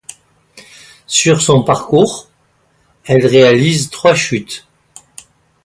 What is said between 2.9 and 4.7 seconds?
elle réalise trois chutes.